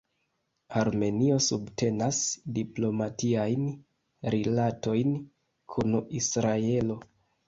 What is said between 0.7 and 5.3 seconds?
Armenio subtenas diplomatiajn rilatojn